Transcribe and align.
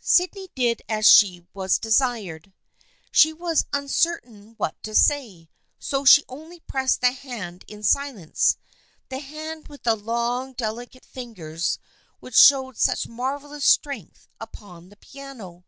Sydney 0.00 0.48
did 0.54 0.80
as 0.88 1.04
she 1.06 1.46
was 1.52 1.78
desired. 1.78 2.54
She 3.12 3.34
was 3.34 3.64
uncer 3.74 4.22
tain 4.22 4.54
what 4.56 4.82
to 4.82 4.94
say, 4.94 5.50
so 5.78 6.02
she 6.06 6.24
only 6.30 6.60
pressed 6.60 7.02
the 7.02 7.12
hand 7.12 7.62
in 7.68 7.82
silence, 7.82 8.56
the 9.10 9.18
hand 9.18 9.68
with 9.68 9.82
the 9.82 9.94
long 9.94 10.54
delicate 10.54 11.04
fingers 11.04 11.78
which 12.20 12.36
showed 12.36 12.78
such 12.78 13.06
marvelous 13.06 13.66
strength 13.66 14.28
upon 14.40 14.88
the 14.88 14.96
piano. 14.96 15.66